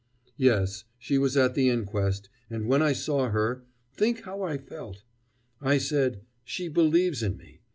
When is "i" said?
2.81-2.91, 4.41-4.57, 5.61-5.77